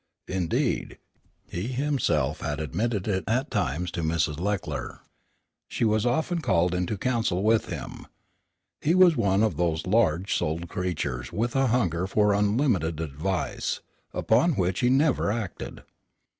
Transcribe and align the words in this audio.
Indeed, 0.27 0.97
he 1.47 1.67
himself 1.67 2.39
had 2.39 2.59
admitted 2.59 3.07
it 3.07 3.23
at 3.27 3.51
times 3.51 3.91
to 3.91 4.01
Mrs. 4.01 4.39
Leckler. 4.39 5.01
She 5.67 5.85
was 5.85 6.07
often 6.07 6.41
called 6.41 6.73
into 6.73 6.97
counsel 6.97 7.43
with 7.43 7.67
him. 7.67 8.07
He 8.81 8.95
was 8.95 9.15
one 9.15 9.43
of 9.43 9.57
those 9.57 9.85
large 9.85 10.33
souled 10.35 10.67
creatures 10.69 11.31
with 11.31 11.55
a 11.55 11.67
hunger 11.67 12.07
for 12.07 12.33
unlimited 12.33 12.99
advice, 12.99 13.81
upon 14.11 14.53
which 14.53 14.79
he 14.79 14.89
never 14.89 15.31
acted. 15.31 15.83